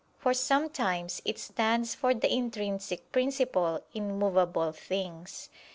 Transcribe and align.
For 0.17 0.33
sometimes 0.33 1.21
it 1.25 1.37
stands 1.37 1.93
for 1.93 2.15
the 2.15 2.33
intrinsic 2.33 3.11
principle 3.11 3.83
in 3.93 4.17
movable 4.17 4.71
things. 4.71 5.51